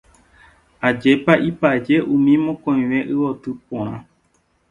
Ajépa 0.87 1.33
ipaje 1.49 1.95
umi 2.15 2.33
mokõive 2.45 2.99
yvoty 3.13 3.49
porã 3.65 3.95